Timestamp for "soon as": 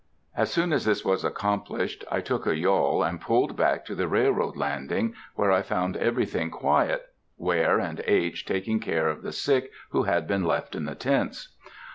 0.51-0.83